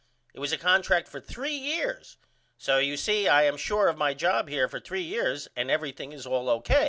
It 0.33 0.39
was 0.39 0.51
a 0.51 0.57
contract 0.57 1.07
for 1.07 1.19
3 1.21 1.51
years 1.53 2.17
so 2.57 2.79
you 2.79 2.97
see 2.97 3.27
I 3.27 3.43
am 3.43 3.55
sure 3.55 3.87
of 3.87 3.99
my 3.99 4.15
job 4.15 4.49
here 4.49 4.67
for 4.67 4.79
3 4.79 4.99
years 4.99 5.47
and 5.55 5.69
everything 5.69 6.11
is 6.11 6.25
all 6.25 6.49
O. 6.49 6.63